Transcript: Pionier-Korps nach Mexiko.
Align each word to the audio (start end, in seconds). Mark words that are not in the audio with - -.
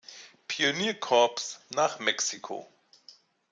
Pionier-Korps 0.47 1.59
nach 1.75 1.99
Mexiko. 1.99 2.67